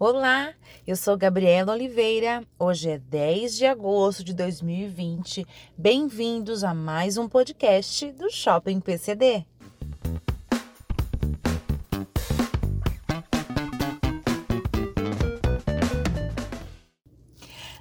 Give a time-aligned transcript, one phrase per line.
[0.00, 0.54] Olá,
[0.86, 2.44] eu sou Gabriela Oliveira.
[2.56, 5.44] Hoje é 10 de agosto de 2020.
[5.76, 9.44] Bem-vindos a mais um podcast do Shopping PCD.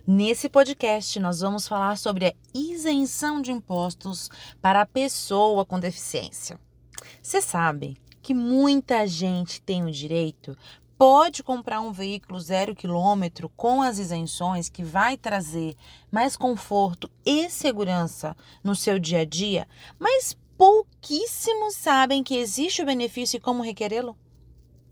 [0.07, 6.59] Nesse podcast, nós vamos falar sobre a isenção de impostos para a pessoa com deficiência.
[7.21, 10.57] Você sabe que muita gente tem o direito
[10.97, 15.75] pode comprar um veículo zero quilômetro com as isenções que vai trazer
[16.11, 19.67] mais conforto e segurança no seu dia a dia,
[19.99, 24.17] mas pouquíssimos sabem que existe o benefício e como requerê-lo.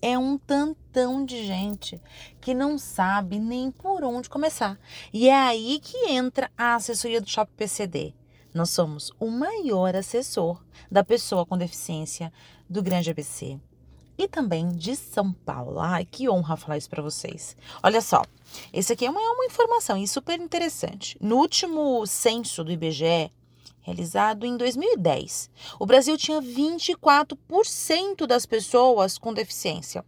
[0.01, 1.99] É um tantão de gente
[2.39, 4.77] que não sabe nem por onde começar.
[5.11, 8.13] E é aí que entra a assessoria do Shopping PCD.
[8.53, 12.31] Nós somos o maior assessor da pessoa com deficiência
[12.69, 13.59] do Grande ABC
[14.17, 15.79] e também de São Paulo.
[15.79, 17.55] Ai, que honra falar isso para vocês.
[17.83, 18.23] Olha só,
[18.71, 21.17] esse aqui é uma, uma informação super interessante.
[21.19, 23.31] No último censo do IBGE,
[23.81, 25.49] realizado em 2010,
[25.79, 30.03] o Brasil tinha 24% das pessoas com deficiência.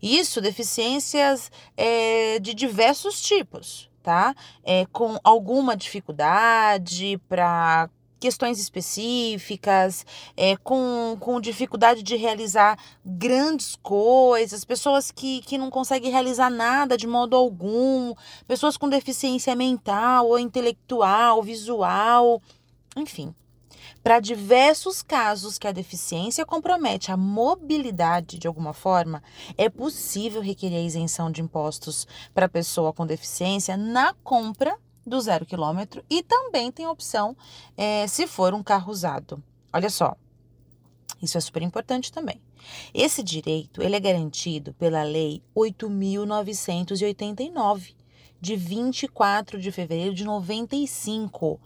[0.00, 4.34] Isso, deficiências é, de diversos tipos, tá?
[4.64, 7.88] É, com alguma dificuldade para
[8.22, 10.06] questões específicas,
[10.36, 16.96] é, com, com dificuldade de realizar grandes coisas, pessoas que, que não conseguem realizar nada
[16.96, 18.14] de modo algum,
[18.46, 22.40] pessoas com deficiência mental ou intelectual, visual,
[22.96, 23.34] enfim.
[24.04, 29.20] Para diversos casos que a deficiência compromete a mobilidade de alguma forma,
[29.58, 35.44] é possível requerer a isenção de impostos para pessoa com deficiência na compra do zero
[35.44, 37.36] quilômetro e também tem opção
[37.76, 39.42] é, se for um carro usado.
[39.72, 40.14] Olha só,
[41.20, 42.40] isso é super importante também.
[42.92, 47.94] Esse direito ele é garantido pela Lei 8.989,
[48.40, 51.60] de 24 de fevereiro de 95.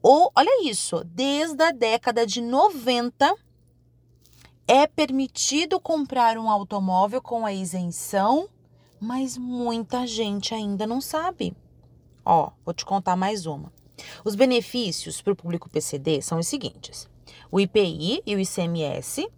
[0.00, 3.34] Ou, olha isso, desde a década de 90
[4.66, 8.48] é permitido comprar um automóvel com a isenção,
[9.00, 11.56] mas muita gente ainda não sabe.
[12.24, 13.72] Ó, vou te contar mais uma.
[14.24, 17.08] Os benefícios para o público PCD são os seguintes:
[17.50, 19.28] o IPI e o ICMS,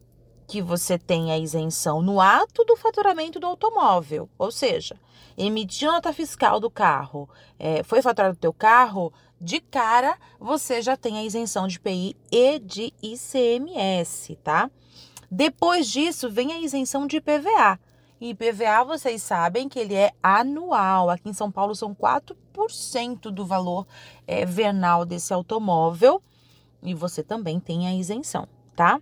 [0.46, 4.96] que você tem a isenção no ato do faturamento do automóvel, ou seja,
[5.36, 7.28] emitiu nota fiscal do carro,
[7.58, 12.16] é, foi faturado o teu carro, de cara você já tem a isenção de IPI
[12.30, 14.70] e de ICMS, tá?
[15.30, 17.80] Depois disso vem a isenção de IPVA.
[18.24, 21.10] E IPVA, vocês sabem que ele é anual.
[21.10, 23.86] Aqui em São Paulo são 4% do valor
[24.26, 26.22] é, vernal desse automóvel.
[26.82, 28.98] E você também tem a isenção, tá?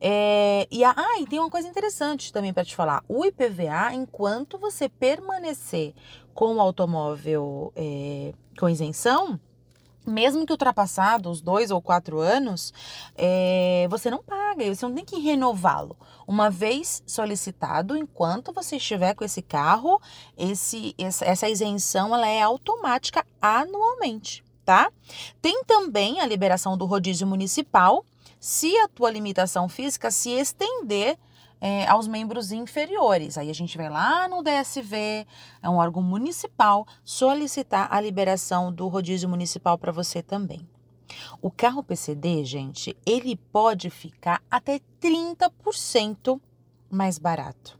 [0.00, 3.04] É, e, a, ah, e tem uma coisa interessante também para te falar.
[3.06, 5.92] O IPVA, enquanto você permanecer
[6.32, 9.38] com o automóvel é, com isenção,
[10.06, 12.72] mesmo que ultrapassado os dois ou quatro anos,
[13.16, 15.96] é, você não paga, você não tem que renová-lo.
[16.26, 20.00] Uma vez solicitado, enquanto você estiver com esse carro,
[20.36, 24.90] esse, essa isenção ela é automática anualmente, tá?
[25.40, 28.04] Tem também a liberação do rodízio municipal,
[28.40, 31.18] se a tua limitação física se estender
[31.64, 33.38] é, aos membros inferiores.
[33.38, 35.26] Aí a gente vai lá no DSV,
[35.62, 40.68] é um órgão municipal, solicitar a liberação do rodízio municipal para você também.
[41.40, 46.38] O carro PCD, gente, ele pode ficar até 30%
[46.90, 47.78] mais barato.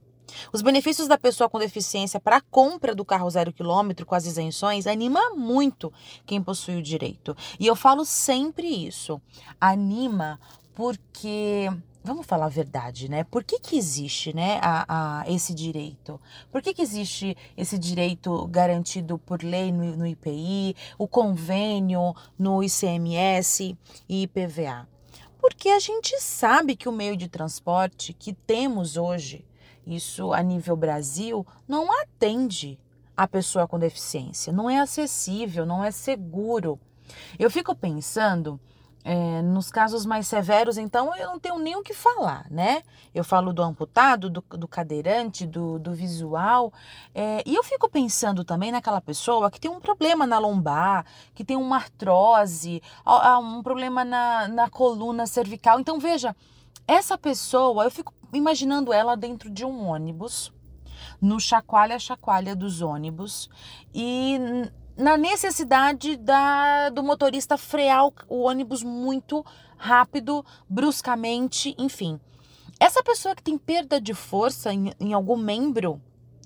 [0.51, 4.25] Os benefícios da pessoa com deficiência para a compra do carro zero quilômetro com as
[4.25, 5.93] isenções anima muito
[6.25, 7.37] quem possui o direito.
[7.61, 9.21] E eu falo sempre isso.
[9.61, 10.41] Anima
[10.75, 11.69] porque
[12.05, 13.25] vamos falar a verdade, né?
[13.25, 16.21] Por que, que existe né, a, a esse direito?
[16.53, 22.63] Por que, que existe esse direito garantido por lei no, no IPI, o convênio no
[22.63, 23.77] ICMS
[24.07, 24.87] e IPVA?
[25.41, 29.45] Porque a gente sabe que o meio de transporte que temos hoje,
[29.87, 32.79] isso a nível Brasil, não atende
[33.17, 36.79] a pessoa com deficiência, não é acessível, não é seguro.
[37.39, 38.61] Eu fico pensando
[39.05, 42.83] é, nos casos mais severos, então, eu não tenho nem o que falar, né?
[43.15, 46.73] Eu falo do amputado, do, do cadeirante, do, do visual.
[47.15, 51.05] É, e eu fico pensando também naquela pessoa que tem um problema na lombar,
[51.35, 52.83] que tem uma artrose,
[53.43, 55.79] um problema na, na coluna cervical.
[55.79, 56.35] Então, veja,
[56.89, 60.51] essa pessoa, eu fico imaginando ela dentro de um ônibus,
[61.21, 63.51] no chacoalha-chacoalha dos ônibus,
[63.95, 64.39] e
[64.97, 69.45] na necessidade da, do motorista frear o, o ônibus muito
[69.77, 72.21] rápido, bruscamente, enfim.
[72.79, 76.01] Essa pessoa que tem perda de força em, em algum membro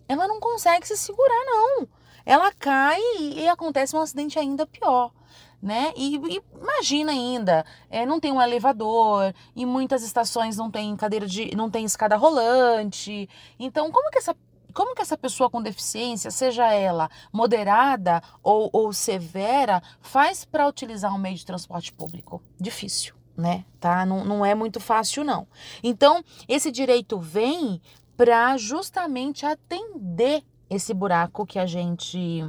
[0.09, 1.87] ela não consegue se segurar, não.
[2.25, 5.13] Ela cai e, e acontece um acidente ainda pior.
[5.61, 5.93] Né?
[5.97, 11.27] E, e imagina ainda, é, não tem um elevador, e muitas estações não tem cadeira
[11.27, 11.55] de.
[11.57, 13.29] não tem escada rolante.
[13.59, 14.37] Então, como que essa
[14.79, 21.13] como que essa pessoa com deficiência, seja ela moderada ou, ou severa, faz para utilizar
[21.13, 22.41] um meio de transporte público?
[22.61, 23.65] Difícil, né?
[23.81, 24.07] Tá?
[24.07, 25.49] Não, não é muito fácil, não.
[25.83, 27.83] Então, esse direito vem
[28.17, 32.45] para justamente atender esse buraco que a gente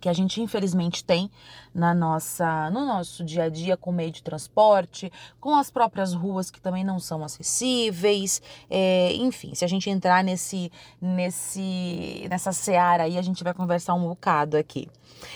[0.00, 1.30] que a gente infelizmente tem
[1.74, 6.50] na nossa no nosso dia a dia com meio de transporte, com as próprias ruas
[6.50, 8.40] que também não são acessíveis,
[8.70, 10.70] é, enfim, se a gente entrar nesse
[11.00, 14.88] nesse nessa seara aí a gente vai conversar um bocado aqui.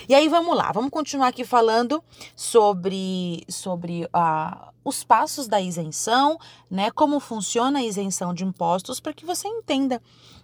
[0.07, 2.03] E aí vamos lá, vamos continuar aqui falando
[2.35, 6.89] sobre sobre a uh, os passos da isenção, né?
[6.91, 10.01] Como funciona a isenção de impostos para que você entenda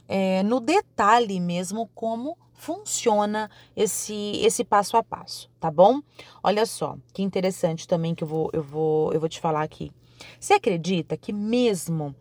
[0.07, 6.01] é, no detalhe mesmo como funciona esse esse passo a passo, tá bom?
[6.43, 9.91] Olha só, que interessante também que eu vou eu vou eu vou te falar aqui.
[10.39, 12.13] Você acredita que mesmo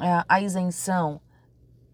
[0.00, 1.20] a, a isenção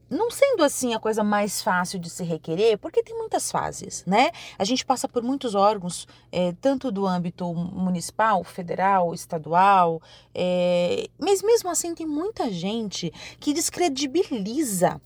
[0.09, 4.31] não sendo assim a coisa mais fácil de se requerer, porque tem muitas fases, né?
[4.57, 10.01] A gente passa por muitos órgãos, é, tanto do âmbito municipal, federal, estadual,
[10.33, 15.01] é, mas mesmo assim tem muita gente que descredibiliza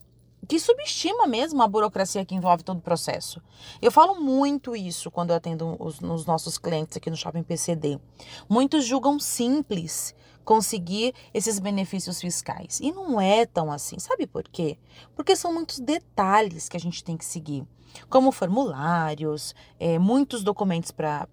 [0.50, 3.40] que subestima mesmo a burocracia que envolve todo o processo.
[3.80, 8.00] Eu falo muito isso quando eu atendo os, os nossos clientes aqui no Shopping PCD.
[8.48, 10.12] Muitos julgam simples
[10.50, 12.80] conseguir esses benefícios fiscais.
[12.80, 14.00] E não é tão assim.
[14.00, 14.76] Sabe por quê?
[15.14, 17.64] Porque são muitos detalhes que a gente tem que seguir
[18.08, 21.28] como formulários, é, muitos documentos para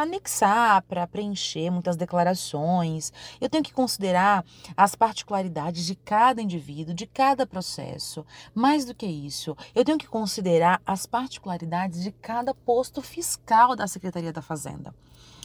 [0.00, 3.12] anexar, para preencher, muitas declarações.
[3.38, 4.42] Eu tenho que considerar
[4.74, 8.24] as particularidades de cada indivíduo, de cada processo.
[8.54, 13.86] Mais do que isso, eu tenho que considerar as particularidades de cada posto fiscal da
[13.86, 14.94] Secretaria da Fazenda.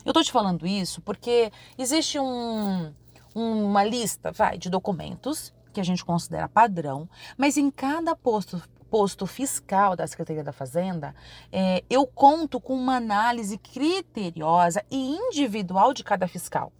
[0.08, 2.94] Eu estou te falando isso porque existe um,
[3.38, 7.07] uma lista vai, de documentos que a gente considera padrão,
[7.38, 11.13] mas em cada posto posto fiscal da Secretaria da Fazenda,
[11.51, 16.72] é, eu conto com uma análise criteriosa e individual de cada fiscal.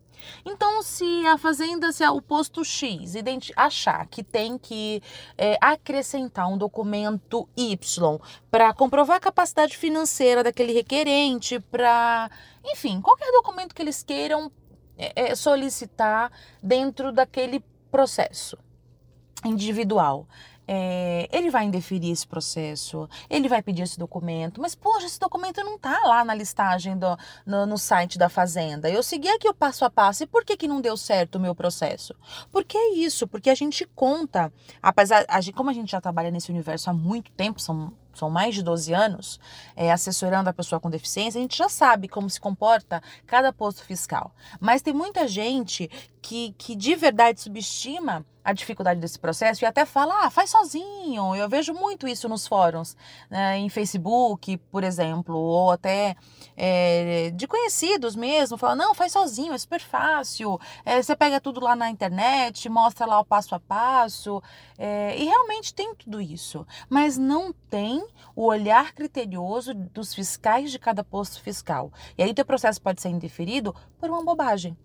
[0.46, 3.14] Então, se a fazenda, se o posto X
[3.56, 5.02] achar que tem que
[5.38, 8.20] é, acrescentar um documento Y
[8.50, 12.32] para comprovar a capacidade financeira daquele requerente, para,
[12.66, 14.52] enfim, qualquer documento que eles queiram
[14.98, 18.58] é, é solicitar dentro daquele processo
[19.46, 20.28] individual
[20.68, 25.64] é, ele vai indeferir esse processo, ele vai pedir esse documento, mas poxa, esse documento
[25.64, 28.90] não está lá na listagem do, no, no, site da Fazenda.
[28.90, 31.40] Eu segui aqui o passo a passo e por que, que não deu certo o
[31.40, 32.14] meu processo?
[32.52, 34.52] Porque é isso, porque a gente conta,
[34.82, 38.56] apesar, gente, como a gente já trabalha nesse universo há muito tempo, são são mais
[38.56, 39.40] de 12 anos,
[39.76, 43.84] é, assessorando a pessoa com deficiência, a gente já sabe como se comporta cada posto
[43.84, 44.34] fiscal.
[44.60, 45.90] Mas tem muita gente
[46.22, 51.36] que, que de verdade subestima a dificuldade desse processo e até fala, ah, faz sozinho.
[51.36, 52.96] Eu vejo muito isso nos fóruns,
[53.30, 56.16] né, em Facebook, por exemplo, ou até
[56.56, 60.58] é, de conhecidos mesmo, fala, não, faz sozinho, é super fácil.
[60.86, 64.42] É, você pega tudo lá na internet, mostra lá o passo a passo.
[64.78, 68.02] É, e realmente tem tudo isso, mas não tem
[68.34, 71.92] o olhar criterioso dos fiscais de cada posto fiscal.
[72.18, 74.78] E aí o teu processo pode ser indeferido por uma bobagem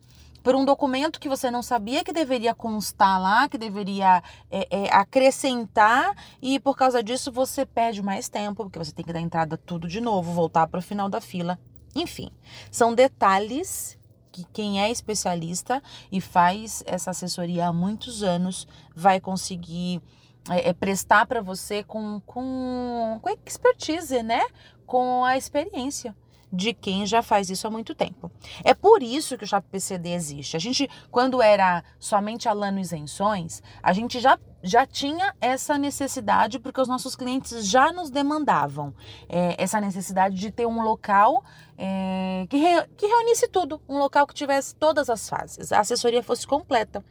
[0.42, 4.94] por um documento que você não sabia que deveria constar lá, que deveria é, é,
[4.94, 9.56] acrescentar, e por causa disso você perde mais tempo, porque você tem que dar entrada
[9.56, 11.58] tudo de novo, voltar para o final da fila.
[11.94, 12.30] Enfim,
[12.70, 13.98] são detalhes
[14.32, 20.00] que quem é especialista e faz essa assessoria há muitos anos vai conseguir
[20.50, 24.40] é, é, prestar para você com, com, com expertise, né?
[24.86, 26.16] Com a experiência
[26.52, 28.30] de quem já faz isso há muito tempo.
[28.62, 30.56] É por isso que o Chap PCD existe.
[30.56, 36.80] A gente, quando era somente Alano Isenções, a gente já já tinha essa necessidade, porque
[36.80, 38.94] os nossos clientes já nos demandavam
[39.28, 41.44] é, essa necessidade de ter um local
[41.76, 46.22] é, que, re, que reunisse tudo, um local que tivesse todas as fases, a assessoria
[46.22, 47.04] fosse completa.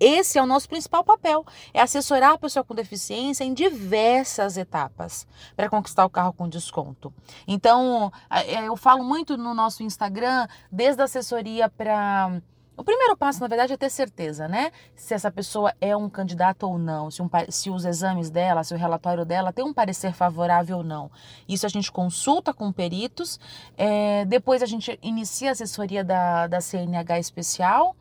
[0.00, 5.26] Esse é o nosso principal papel, é assessorar a pessoa com deficiência em diversas etapas
[5.56, 7.12] para conquistar o carro com desconto.
[7.46, 12.40] Então, é, eu falo muito no nosso Instagram, desde a assessoria para
[12.78, 14.70] o primeiro passo, na verdade, é ter certeza, né?
[14.94, 18.72] Se essa pessoa é um candidato ou não, se, um, se os exames dela, se
[18.72, 21.10] o relatório dela tem um parecer favorável ou não.
[21.48, 23.40] Isso a gente consulta com peritos,
[23.76, 27.96] é, depois a gente inicia a assessoria da, da CNH especial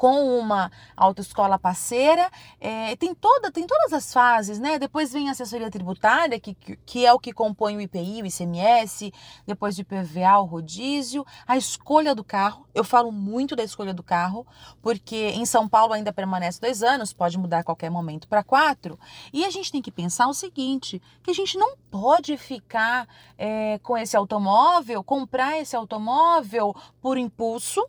[0.00, 2.30] com uma autoescola parceira.
[2.58, 4.78] É, tem, toda, tem todas as fases, né?
[4.78, 9.12] Depois vem a assessoria tributária, que, que é o que compõe o IPI, o ICMS,
[9.46, 12.66] depois de PVA, o rodízio, a escolha do carro.
[12.74, 14.46] Eu falo muito da escolha do carro,
[14.80, 18.98] porque em São Paulo ainda permanece dois anos, pode mudar a qualquer momento para quatro.
[19.30, 23.78] E a gente tem que pensar o seguinte: que a gente não pode ficar é,
[23.82, 27.86] com esse automóvel, comprar esse automóvel por impulso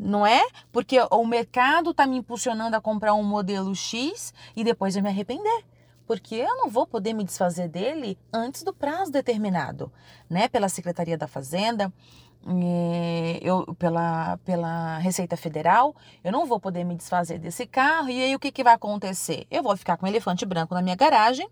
[0.00, 0.40] não é?
[0.72, 5.08] Porque o mercado está me impulsionando a comprar um modelo X e depois eu me
[5.08, 5.64] arrepender.
[6.06, 9.92] Porque eu não vou poder me desfazer dele antes do prazo determinado,
[10.28, 10.48] né?
[10.48, 11.92] Pela Secretaria da Fazenda,
[12.48, 18.08] eh, eu, pela, pela Receita Federal, eu não vou poder me desfazer desse carro.
[18.08, 19.46] E aí o que, que vai acontecer?
[19.50, 21.48] Eu vou ficar com um elefante branco na minha garagem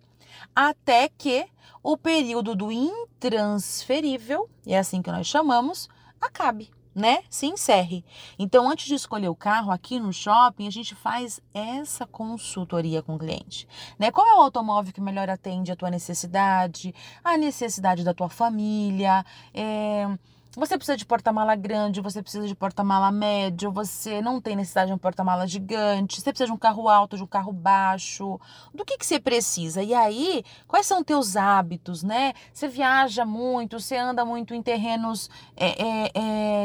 [0.56, 1.46] até que
[1.82, 5.88] o período do intransferível, é assim que nós chamamos,
[6.20, 8.04] acabe né, se encerre.
[8.38, 13.14] Então, antes de escolher o carro aqui no shopping, a gente faz essa consultoria com
[13.14, 13.66] o cliente,
[13.98, 14.10] né?
[14.10, 19.24] Qual é o automóvel que melhor atende a tua necessidade, a necessidade da tua família,
[19.54, 20.06] é
[20.56, 24.94] você precisa de porta-mala grande, você precisa de porta-mala médio, você não tem necessidade de
[24.94, 28.40] um porta-mala gigante, você precisa de um carro alto, de um carro baixo.
[28.74, 29.82] Do que, que você precisa?
[29.82, 32.32] E aí, quais são teus hábitos, né?
[32.52, 36.10] Você viaja muito, você anda muito em terrenos é, é,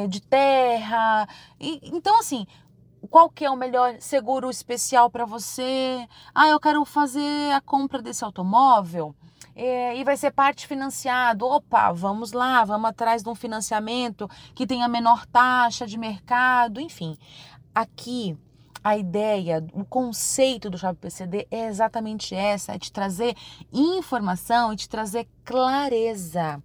[0.04, 1.28] é, de terra.
[1.60, 2.48] E, então, assim,
[3.10, 6.08] qual que é o melhor seguro especial para você?
[6.34, 9.16] Ah, eu quero fazer a compra desse automóvel
[9.56, 11.46] é, e vai ser parte financiado.
[11.46, 17.18] Opa, vamos lá, vamos atrás de um financiamento que tenha menor taxa de mercado, enfim.
[17.74, 18.38] Aqui
[18.84, 23.34] a ideia, o conceito do Chave PCD é exatamente essa, é te trazer
[23.72, 26.62] informação e te trazer clareza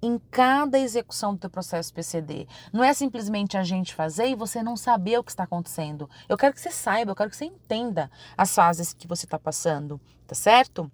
[0.00, 2.46] em cada execução do teu processo PCD.
[2.72, 6.08] Não é simplesmente a gente fazer e você não saber o que está acontecendo.
[6.28, 9.38] Eu quero que você saiba, eu quero que você entenda as fases que você está
[9.38, 10.90] passando, tá certo?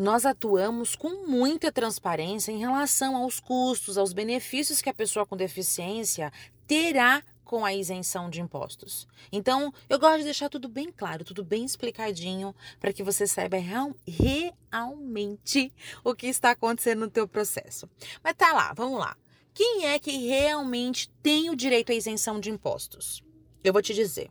[0.00, 5.36] Nós atuamos com muita transparência em relação aos custos, aos benefícios que a pessoa com
[5.36, 6.32] deficiência
[6.66, 9.06] terá com a isenção de impostos.
[9.30, 13.58] Então, eu gosto de deixar tudo bem claro, tudo bem explicadinho, para que você saiba
[13.58, 15.70] real, realmente
[16.02, 17.86] o que está acontecendo no teu processo.
[18.24, 19.14] Mas tá lá, vamos lá.
[19.52, 23.22] Quem é que realmente tem o direito à isenção de impostos?
[23.62, 24.30] Eu vou te dizer.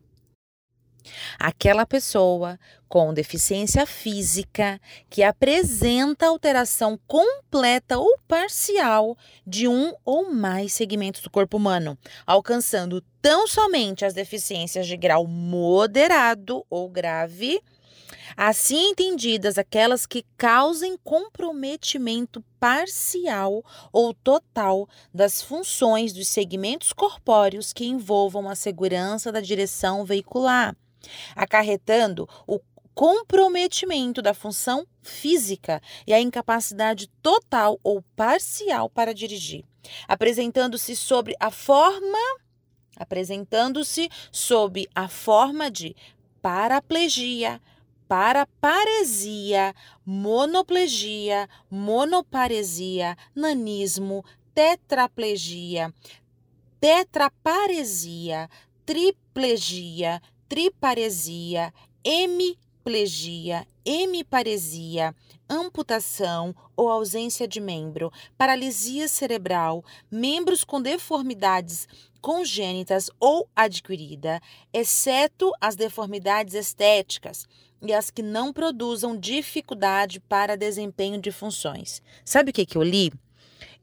[1.39, 9.15] Aquela pessoa com deficiência física que apresenta alteração completa ou parcial
[9.46, 15.27] de um ou mais segmentos do corpo humano, alcançando tão somente as deficiências de grau
[15.27, 17.62] moderado ou grave,
[18.36, 27.86] assim entendidas aquelas que causem comprometimento parcial ou total das funções dos segmentos corpóreos que
[27.86, 30.75] envolvam a segurança da direção veicular
[31.36, 32.60] acarretando o
[32.94, 39.63] comprometimento da função física e a incapacidade total ou parcial para dirigir,
[40.08, 42.18] apresentando-se sobre a forma
[43.00, 45.96] apresentando-se sob a forma de
[46.41, 47.62] paraplegia,
[48.10, 49.74] paraparesia,
[50.06, 55.94] monoplegia, monoparesia, nanismo, tetraplegia,
[56.82, 58.50] tetraparesia,
[58.86, 61.72] triplegia, triparesia,
[62.03, 65.15] hemiplegia, hemiparesia,
[65.48, 71.88] amputação ou ausência de membro, paralisia cerebral, membros com deformidades
[72.20, 74.41] congênitas ou adquirida,
[74.74, 77.48] exceto as deformidades estéticas
[77.82, 82.01] e as que não produzam dificuldade para desempenho de funções.
[82.25, 83.13] Sabe o que, que eu li?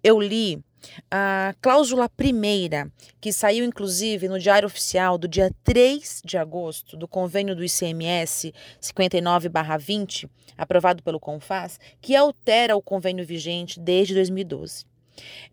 [0.02, 0.62] Eu li
[1.10, 2.90] a cláusula primeira,
[3.20, 8.52] que saiu inclusive no Diário Oficial do dia 3 de agosto, do convênio do ICMS
[8.80, 14.84] 59-20, aprovado pelo CONFAS, que altera o convênio vigente desde 2012.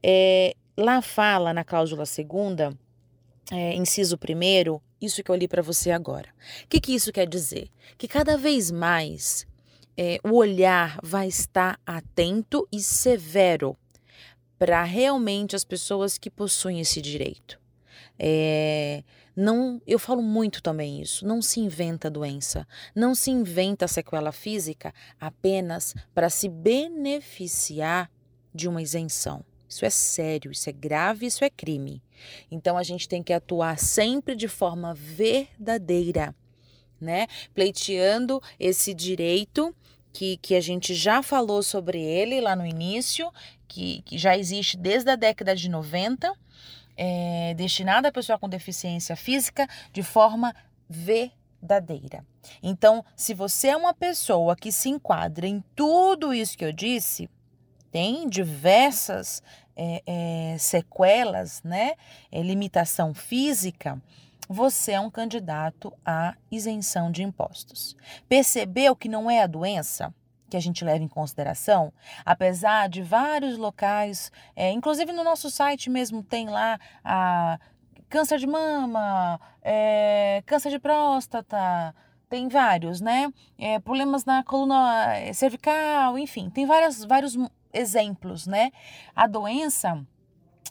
[0.02, 2.78] É, lá fala, na cláusula segunda,
[3.52, 6.30] é, inciso primeiro, isso que eu li para você agora.
[6.64, 7.70] O que, que isso quer dizer?
[7.98, 9.46] Que cada vez mais
[9.98, 13.78] é, o olhar vai estar atento e severo
[14.64, 17.60] para realmente as pessoas que possuem esse direito.
[18.18, 19.04] É,
[19.36, 21.28] não, eu falo muito também isso.
[21.28, 22.66] Não se inventa doença,
[22.96, 28.10] não se inventa sequela física apenas para se beneficiar
[28.56, 29.44] de uma isenção.
[29.68, 32.02] Isso é sério, isso é grave, isso é crime.
[32.50, 36.34] Então a gente tem que atuar sempre de forma verdadeira,
[37.02, 37.28] né?
[37.54, 39.76] Pleiteando esse direito
[40.14, 43.30] que, que a gente já falou sobre ele lá no início,
[43.74, 46.32] que, que já existe desde a década de 90,
[46.96, 50.56] é, destinada à pessoa com deficiência física de forma
[50.88, 52.24] verdadeira.
[52.62, 57.28] Então, se você é uma pessoa que se enquadra em tudo isso que eu disse,
[57.92, 59.42] tem diversas
[59.76, 61.94] é, é, sequelas, né?
[62.32, 64.00] É, limitação física,
[64.48, 67.96] você é um candidato à isenção de impostos.
[68.30, 70.14] Percebeu que não é a doença?
[70.54, 71.92] Que a gente leva em consideração,
[72.24, 77.60] apesar de vários locais, é, inclusive no nosso site mesmo tem lá a
[78.08, 81.96] câncer de mama, é, câncer de próstata,
[82.30, 83.34] tem vários, né?
[83.58, 87.36] É, problemas na coluna é, cervical, enfim, tem várias, vários
[87.74, 88.70] exemplos, né?
[89.16, 90.06] A doença,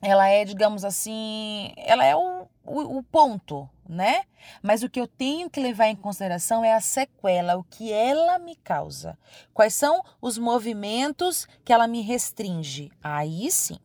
[0.01, 4.25] ela é, digamos assim, ela é o, o, o ponto, né?
[4.63, 8.39] Mas o que eu tenho que levar em consideração é a sequela, o que ela
[8.39, 9.19] me causa.
[9.53, 12.91] Quais são os movimentos que ela me restringe?
[13.03, 13.79] Aí sim,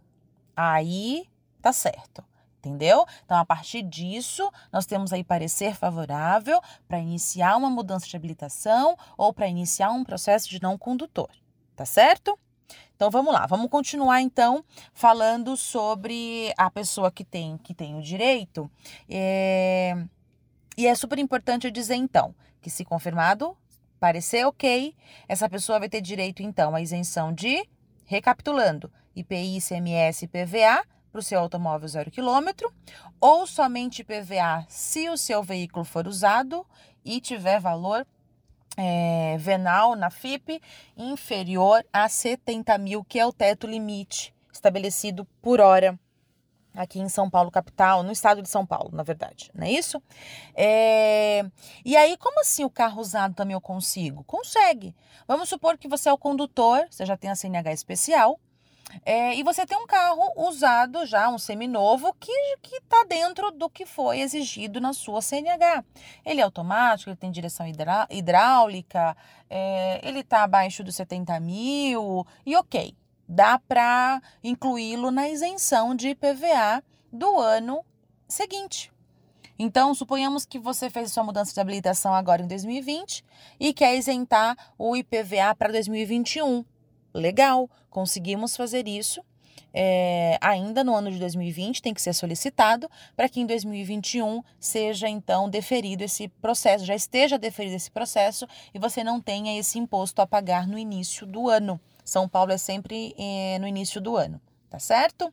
[0.56, 1.28] aí
[1.62, 2.24] tá certo.
[2.60, 3.06] Entendeu?
[3.24, 8.98] Então, a partir disso, nós temos aí parecer favorável para iniciar uma mudança de habilitação
[9.16, 11.30] ou para iniciar um processo de não condutor.
[11.76, 12.38] Tá certo?
[12.98, 18.02] Então vamos lá, vamos continuar então falando sobre a pessoa que tem que tem o
[18.02, 18.70] direito.
[19.08, 19.96] É...
[20.76, 23.56] E é super importante eu dizer então que se confirmado,
[24.00, 24.96] parecer ok,
[25.28, 27.70] essa pessoa vai ter direito então à isenção de,
[28.04, 32.74] recapitulando, IPI, ICMS PVA para o seu automóvel zero quilômetro,
[33.22, 36.66] ou somente PVA se o seu veículo for usado
[37.06, 38.08] e tiver valor
[38.78, 40.62] é, venal na FIP
[40.96, 46.00] inferior a 70 mil, que é o teto limite estabelecido por hora
[46.78, 50.02] aqui em São Paulo, capital, no estado de São Paulo, na verdade, não é isso?
[50.54, 51.44] É...
[51.84, 54.24] E aí, como assim o carro usado também eu consigo?
[54.24, 54.96] Consegue.
[55.28, 58.40] Vamos supor que você é o condutor, você já tem a CNH especial,
[59.06, 63.86] é, e você tem um carro usado já, um seminovo, que está dentro do que
[63.86, 65.84] foi exigido na sua CNH.
[66.26, 67.66] Ele é automático, ele tem direção
[68.10, 69.16] hidráulica,
[69.50, 72.96] é, ele está abaixo dos 70 mil, e ok,
[73.28, 77.84] dá para incluí-lo na isenção de IPVA do ano
[78.28, 78.92] seguinte.
[79.60, 83.26] Então, suponhamos que você fez sua mudança de habilitação agora em 2020
[83.60, 86.64] e quer isentar o IPVA para 2021
[87.20, 89.22] legal, conseguimos fazer isso.
[89.74, 95.08] É, ainda no ano de 2020 tem que ser solicitado para que em 2021 seja
[95.08, 100.22] então deferido esse processo, já esteja deferido esse processo e você não tenha esse imposto
[100.22, 101.80] a pagar no início do ano.
[102.04, 105.32] São Paulo é sempre é, no início do ano, tá certo?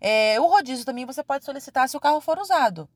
[0.00, 2.88] É, o rodízio também você pode solicitar se o carro for usado,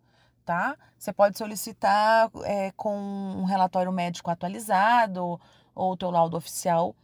[0.45, 0.77] tá?
[0.99, 5.41] Você pode solicitar é, com um relatório médico atualizado
[5.75, 6.95] ou teu laudo oficial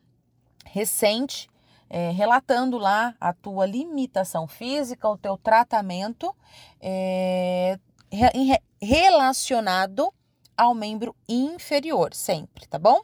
[0.65, 1.49] recente,
[1.89, 6.35] é, relatando lá a tua limitação física, o teu tratamento
[6.81, 7.79] é,
[8.11, 10.13] re, relacionado
[10.57, 13.03] ao membro inferior, sempre, tá bom?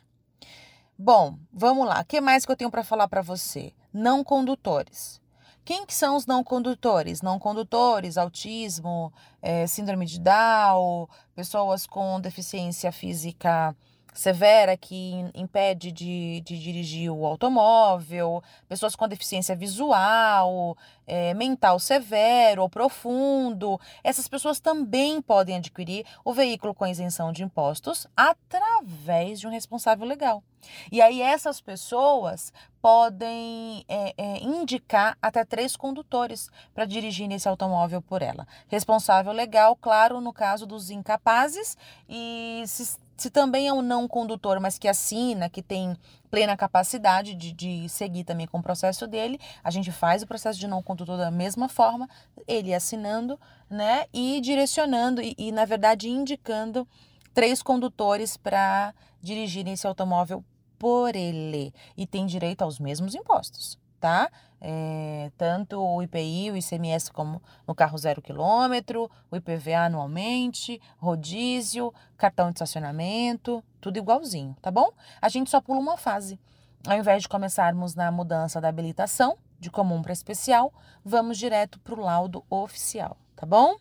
[0.98, 2.00] Bom, vamos lá.
[2.00, 3.72] O que mais que eu tenho para falar para você?
[3.92, 5.20] Não condutores.
[5.64, 7.20] Quem que são os não condutores?
[7.20, 13.76] Não condutores, autismo, é, síndrome de Down, pessoas com deficiência física
[14.18, 20.76] severa que impede de, de dirigir o automóvel, pessoas com deficiência visual,
[21.06, 23.80] é, mental severo ou profundo.
[24.02, 30.04] Essas pessoas também podem adquirir o veículo com isenção de impostos através de um responsável
[30.04, 30.42] legal.
[30.90, 32.52] E aí essas pessoas
[32.82, 38.48] podem é, é, indicar até três condutores para dirigir esse automóvel por ela.
[38.66, 41.76] Responsável legal, claro, no caso dos incapazes
[42.08, 45.96] e se se também é um não condutor, mas que assina, que tem
[46.30, 50.58] plena capacidade de, de seguir também com o processo dele, a gente faz o processo
[50.58, 52.08] de não condutor da mesma forma,
[52.46, 56.86] ele assinando, né, e direcionando e, e na verdade indicando
[57.34, 60.44] três condutores para dirigirem esse automóvel
[60.78, 64.30] por ele e tem direito aos mesmos impostos tá?
[64.60, 71.94] É, tanto o IPI, o ICMS como no carro zero quilômetro, o IPVA anualmente, rodízio,
[72.16, 74.90] cartão de estacionamento, tudo igualzinho, tá bom?
[75.20, 76.40] A gente só pula uma fase.
[76.86, 80.72] Ao invés de começarmos na mudança da habilitação, de comum para especial,
[81.04, 83.76] vamos direto para o laudo oficial, tá bom?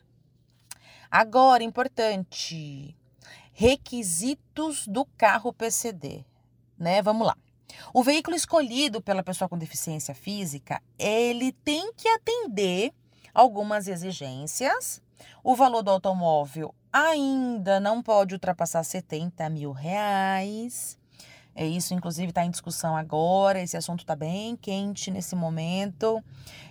[1.10, 2.96] Agora, importante,
[3.54, 6.26] requisitos do carro PCD,
[6.78, 7.02] né?
[7.02, 7.38] Vamos lá.
[7.94, 12.94] O veículo escolhido pela pessoa com deficiência física, ele tem que atender
[13.34, 15.02] algumas exigências.
[15.44, 20.98] O valor do automóvel ainda não pode ultrapassar 70 mil reais.
[21.56, 23.60] É isso, inclusive, está em discussão agora.
[23.60, 26.24] Esse assunto está bem quente nesse momento.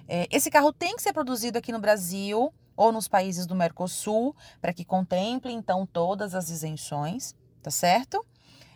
[0.08, 4.36] É, esse carro tem que ser produzido aqui no Brasil ou nos países do Mercosul,
[4.60, 8.24] para que contemple então todas as isenções, tá certo?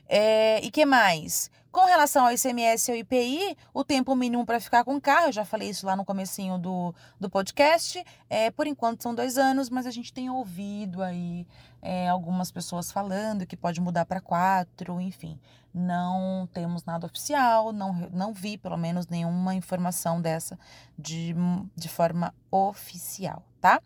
[0.09, 1.51] É, e que mais?
[1.73, 5.27] Com relação ao ICMS e ao IPI, o tempo mínimo para ficar com o carro,
[5.27, 9.39] eu já falei isso lá no comecinho do, do podcast, é, por enquanto são dois
[9.39, 11.47] anos, mas a gente tem ouvido aí
[11.81, 15.39] é, algumas pessoas falando que pode mudar para quatro, enfim.
[15.73, 20.59] Não temos nada oficial, não, não vi pelo menos nenhuma informação dessa
[20.99, 21.37] de,
[21.77, 23.81] de forma oficial, tá?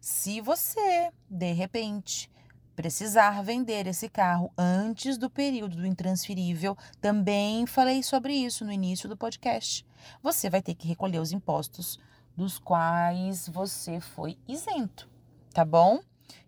[0.00, 2.28] Se você, de repente,
[2.78, 9.08] precisar vender esse carro antes do período do intransferível, também falei sobre isso no início
[9.08, 9.84] do podcast.
[10.22, 11.98] Você vai ter que recolher os impostos
[12.36, 15.10] dos quais você foi isento,
[15.52, 15.98] tá bom?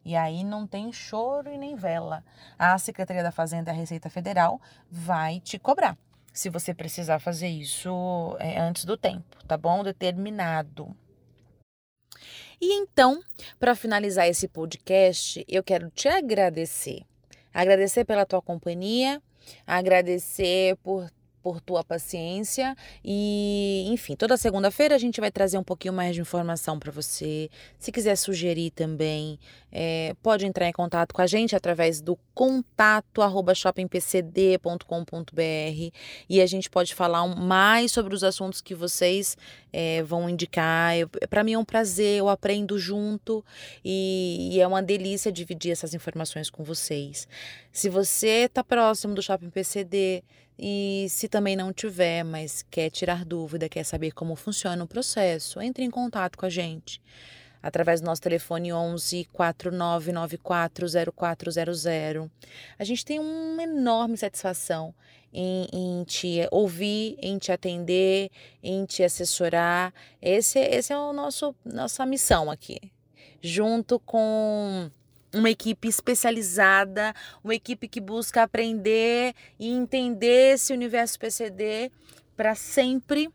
[0.04, 2.22] E aí não tem choro e nem vela.
[2.56, 5.98] A Secretaria da Fazenda e a Receita Federal vai te cobrar
[6.32, 9.82] se você precisar fazer isso é, antes do tempo, tá bom?
[9.82, 10.96] Determinado.
[12.60, 13.20] E então,
[13.58, 17.02] para finalizar esse podcast, eu quero te agradecer.
[17.52, 19.20] Agradecer pela tua companhia,
[19.66, 21.10] agradecer por
[21.42, 26.20] por tua paciência e, enfim, toda segunda-feira a gente vai trazer um pouquinho mais de
[26.20, 27.48] informação para você.
[27.78, 29.38] Se quiser sugerir também,
[29.72, 35.94] é, pode entrar em contato com a gente através do contato arroba shoppingpcd.com.br
[36.26, 39.36] e a gente pode falar mais sobre os assuntos que vocês
[39.70, 40.94] é, vão indicar.
[41.28, 43.44] Para mim é um prazer, eu aprendo junto
[43.84, 47.28] e, e é uma delícia dividir essas informações com vocês.
[47.70, 50.24] Se você está próximo do Shopping PCD,
[50.58, 55.60] e se também não tiver, mas quer tirar dúvida, quer saber como funciona o processo,
[55.60, 57.02] entre em contato com a gente
[57.62, 62.30] através do nosso telefone 11 49940400.
[62.78, 64.94] A gente tem uma enorme satisfação
[65.32, 68.30] em, em, te ouvir, em te atender,
[68.62, 69.92] em te assessorar.
[70.20, 72.78] Esse, esse é o nosso nossa missão aqui,
[73.40, 74.90] junto com
[75.32, 81.90] uma equipe especializada, uma equipe que busca aprender e entender esse universo PCD
[82.36, 83.30] para sempre,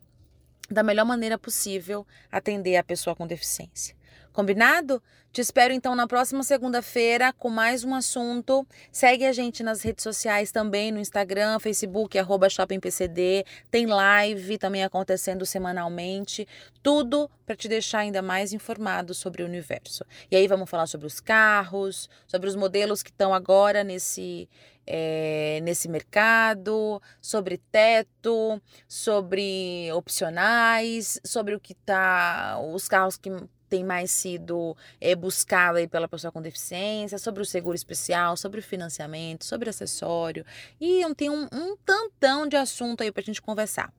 [0.70, 3.96] da melhor maneira possível, atender a pessoa com deficiência.
[4.36, 5.02] Combinado?
[5.32, 8.68] Te espero então na próxima segunda-feira com mais um assunto.
[8.92, 13.46] Segue a gente nas redes sociais também, no Instagram, Facebook, arroba ShoppingPCD.
[13.72, 16.46] Tem live também acontecendo semanalmente.
[16.84, 20.04] Tudo para te deixar ainda mais informado sobre o universo.
[20.30, 24.50] E aí vamos falar sobre os carros, sobre os modelos que estão agora nesse
[24.86, 33.32] é, nesse mercado, sobre teto, sobre opcionais, sobre o que tá, os carros que
[33.70, 38.60] tem mais sido é, buscado aí pela pessoa com deficiência, sobre o seguro especial, sobre
[38.60, 40.46] o financiamento, sobre acessório.
[40.80, 43.94] E tem um, um tantão de assunto aí para a gente conversar.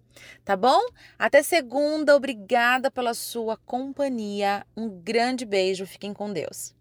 [0.45, 0.81] Tá bom?
[1.19, 2.17] Até segunda.
[2.17, 4.67] Obrigada pela sua companhia.
[4.77, 5.87] Um grande beijo.
[5.87, 6.76] Fiquem com Deus.